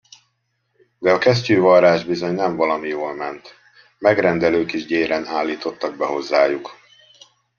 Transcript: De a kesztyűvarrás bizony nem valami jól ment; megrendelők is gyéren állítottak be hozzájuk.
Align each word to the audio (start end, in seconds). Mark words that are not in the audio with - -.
De 0.99 1.11
a 1.13 1.17
kesztyűvarrás 1.17 2.05
bizony 2.05 2.33
nem 2.33 2.55
valami 2.55 2.87
jól 2.87 3.13
ment; 3.15 3.53
megrendelők 3.97 4.73
is 4.73 4.85
gyéren 4.85 5.25
állítottak 5.27 5.95
be 5.95 6.05
hozzájuk. 6.05 6.69